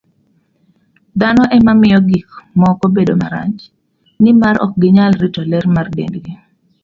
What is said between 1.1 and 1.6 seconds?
Dhano